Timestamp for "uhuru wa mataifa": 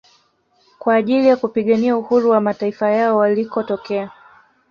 1.97-2.89